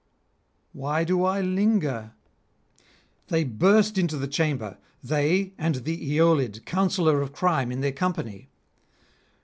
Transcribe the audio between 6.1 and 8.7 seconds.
Aeolid, counsellor of crime, in their company.